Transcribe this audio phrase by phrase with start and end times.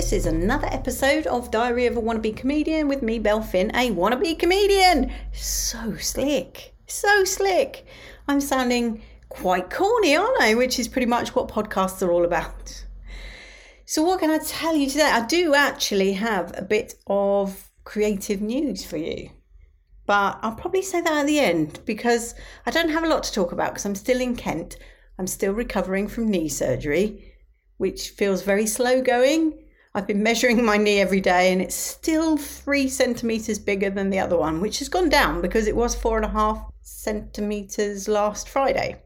[0.00, 4.38] this is another episode of Diary of a Wannabe Comedian with me, Belfin, a wannabe
[4.38, 5.12] comedian.
[5.32, 7.84] So slick, so slick.
[8.26, 10.54] I'm sounding quite corny, aren't I?
[10.54, 12.82] Which is pretty much what podcasts are all about.
[13.84, 15.02] So, what can I tell you today?
[15.02, 19.28] I do actually have a bit of creative news for you,
[20.06, 23.32] but I'll probably say that at the end because I don't have a lot to
[23.34, 24.78] talk about because I'm still in Kent.
[25.18, 27.26] I'm still recovering from knee surgery
[27.76, 29.58] which feels very slow going.
[29.92, 34.20] I've been measuring my knee every day and it's still three centimeters bigger than the
[34.20, 38.48] other one, which has gone down because it was four and a half centimeters last
[38.48, 39.02] Friday.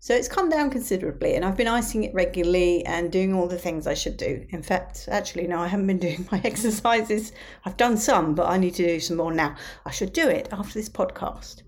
[0.00, 3.58] So it's come down considerably, and I've been icing it regularly and doing all the
[3.58, 4.46] things I should do.
[4.48, 7.32] In fact, actually, no, I haven't been doing my exercises.
[7.64, 9.54] I've done some, but I need to do some more now.
[9.86, 11.62] I should do it after this podcast.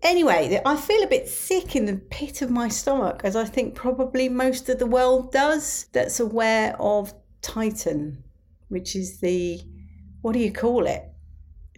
[0.00, 3.74] Anyway, I feel a bit sick in the pit of my stomach, as I think
[3.74, 7.12] probably most of the world does that's aware of
[7.46, 8.24] Titan,
[8.68, 9.60] which is the,
[10.22, 11.04] what do you call it?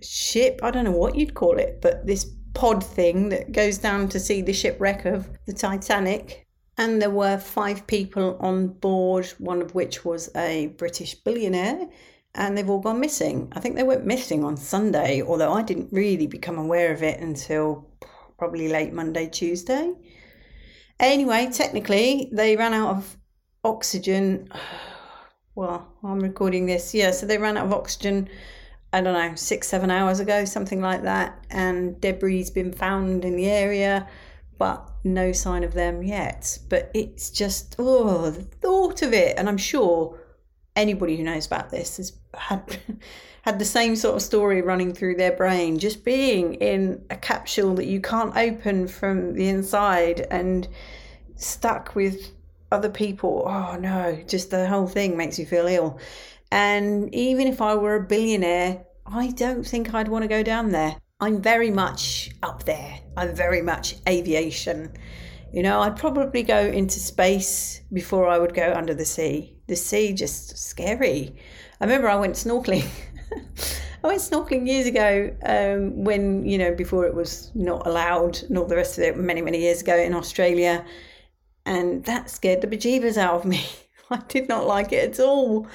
[0.03, 0.59] Ship?
[0.63, 2.25] I don't know what you'd call it, but this
[2.55, 6.47] pod thing that goes down to see the shipwreck of the Titanic.
[6.79, 11.89] And there were five people on board, one of which was a British billionaire,
[12.35, 13.53] and they've all gone missing.
[13.53, 17.21] I think they went missing on Sunday, although I didn't really become aware of it
[17.21, 17.91] until
[18.39, 19.93] probably late Monday, Tuesday.
[20.99, 23.17] Anyway, technically, they ran out of
[23.65, 24.49] oxygen.
[25.59, 26.95] Well, I'm recording this.
[26.95, 28.29] Yeah, so they ran out of oxygen,
[28.93, 31.45] I don't know, six, seven hours ago, something like that.
[31.51, 34.07] And debris has been found in the area,
[34.57, 36.61] but no sign of them yet.
[36.69, 39.37] But it's just, oh, the thought of it.
[39.37, 40.17] And I'm sure
[40.77, 42.79] anybody who knows about this has had
[43.43, 47.75] had the same sort of story running through their brain, just being in a capsule
[47.75, 50.69] that you can't open from the inside and
[51.35, 52.31] stuck with
[52.71, 53.45] other people.
[53.47, 55.99] Oh no, just the whole thing makes you feel ill.
[56.51, 60.71] And even if I were a billionaire, I don't think I'd want to go down
[60.71, 60.97] there.
[61.21, 63.01] I'm very much up there.
[63.17, 64.93] I'm very much aviation.
[65.53, 69.57] You know, I'd probably go into space before I would go under the sea.
[69.67, 71.37] The sea just scary.
[71.81, 72.89] I remember I went snorkeling
[74.05, 78.65] I went snorkeling years ago um, when, you know, before it was not allowed all
[78.65, 80.85] the rest of it, many, many years ago in Australia.
[81.69, 83.63] And that scared the bejeebers out of me.
[84.11, 85.67] I did not like it at all.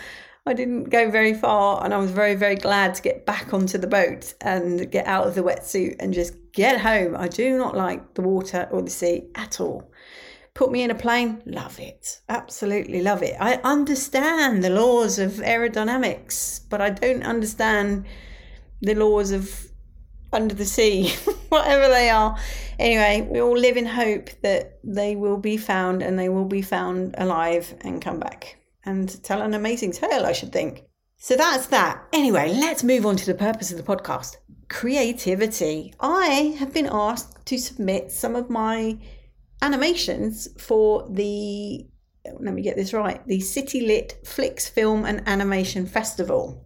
[0.44, 3.78] I didn't go very far, and I was very, very glad to get back onto
[3.78, 7.16] the boat and get out of the wetsuit and just get home.
[7.16, 9.92] I do not like the water or the sea at all.
[10.56, 12.22] Put me in a plane, love it.
[12.28, 13.36] Absolutely love it.
[13.40, 18.06] I understand the laws of aerodynamics, but I don't understand
[18.82, 19.68] the laws of
[20.34, 21.10] under the sea,
[21.50, 22.38] whatever they are.
[22.80, 26.62] Anyway, we all live in hope that they will be found and they will be
[26.62, 30.84] found alive and come back and tell an amazing tale, I should think.
[31.18, 32.04] So that's that.
[32.12, 34.36] Anyway, let's move on to the purpose of the podcast
[34.74, 35.94] creativity.
[36.00, 38.98] I have been asked to submit some of my
[39.62, 41.86] animations for the
[42.40, 46.66] let me get this right the City Lit Flicks Film and Animation Festival.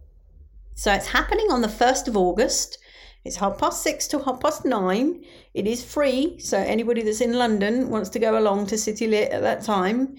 [0.74, 2.78] So it's happening on the 1st of August.
[3.24, 5.24] It's half past six to half past nine.
[5.54, 9.30] It is free, so anybody that's in London wants to go along to City Lit
[9.30, 10.16] at that time,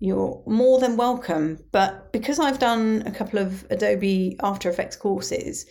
[0.00, 1.58] you're more than welcome.
[1.72, 5.66] But because I've done a couple of Adobe After Effects courses,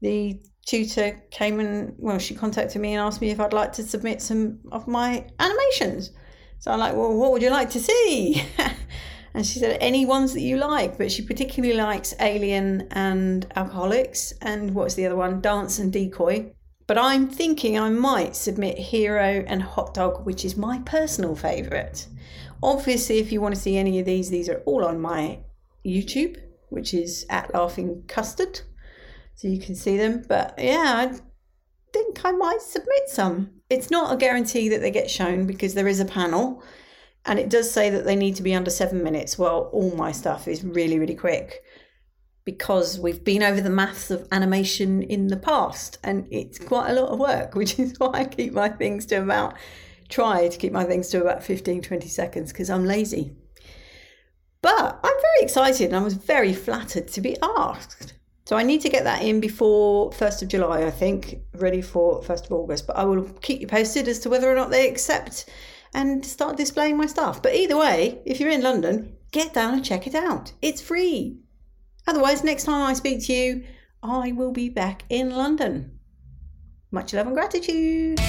[0.00, 3.82] the tutor came and well she contacted me and asked me if I'd like to
[3.82, 6.10] submit some of my animations.
[6.58, 8.44] So I'm like, well, what would you like to see?
[9.34, 14.32] and she said any ones that you like, but she particularly likes Alien and Alcoholics
[14.42, 15.40] and what's the other one?
[15.40, 16.52] Dance and Decoy.
[16.86, 22.08] But I'm thinking I might submit Hero and Hot Dog, which is my personal favourite.
[22.62, 25.38] Obviously, if you want to see any of these, these are all on my
[25.86, 28.62] YouTube, which is at Laughing Custard
[29.40, 30.22] so you can see them.
[30.28, 31.18] But yeah, I
[31.92, 33.50] think I might submit some.
[33.70, 36.62] It's not a guarantee that they get shown because there is a panel
[37.26, 39.38] and it does say that they need to be under seven minutes.
[39.38, 41.62] Well, all my stuff is really, really quick
[42.44, 46.94] because we've been over the maths of animation in the past and it's quite a
[46.94, 49.54] lot of work, which is why I keep my things to about,
[50.08, 53.36] try to keep my things to about 15, 20 seconds because I'm lazy.
[54.62, 58.14] But I'm very excited and I was very flattered to be asked.
[58.46, 62.20] So I need to get that in before 1st of July, I think, ready for
[62.22, 62.86] 1st of August.
[62.86, 65.48] But I will keep you posted as to whether or not they accept
[65.94, 67.42] and start displaying my stuff.
[67.42, 70.52] But either way, if you're in London, get down and check it out.
[70.62, 71.38] It's free.
[72.06, 73.64] Otherwise, next time I speak to you,
[74.02, 75.98] I will be back in London.
[76.90, 78.20] Much love and gratitude.